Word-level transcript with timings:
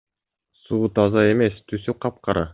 Суу 0.61 0.89
таза 1.01 1.27
эмес, 1.35 1.63
түсү 1.73 1.99
капкара. 2.07 2.47